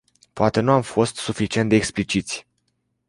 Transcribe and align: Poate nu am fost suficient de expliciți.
Poate 0.33 0.59
nu 0.59 0.71
am 0.71 0.81
fost 0.81 1.15
suficient 1.17 1.69
de 1.69 1.75
expliciți. 1.75 2.47